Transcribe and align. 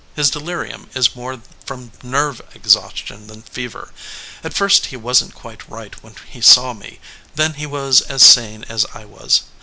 His 0.15 0.31
delirium 0.31 0.89
is 0.95 1.15
more 1.15 1.41
from 1.63 1.91
nerve 2.01 2.41
ex 2.55 2.73
haustion 2.75 3.27
than 3.27 3.43
fever. 3.43 3.91
At 4.43 4.55
first 4.55 4.87
he 4.87 4.97
wasn 4.97 5.27
t 5.27 5.35
quite 5.35 5.69
right 5.69 5.93
when 6.01 6.15
he 6.27 6.41
saw 6.41 6.73
me, 6.73 6.99
then 7.35 7.53
he 7.53 7.67
was 7.67 8.01
as 8.01 8.23
sane 8.23 8.63
as 8.63 8.83
I 8.95 9.05
was. 9.05 9.43